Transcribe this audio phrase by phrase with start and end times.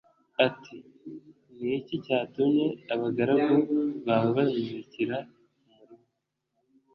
[0.47, 0.77] ati
[1.61, 3.55] “Ni iki cyatumye abagaragu
[4.05, 5.19] bawe bantwikira umurima?”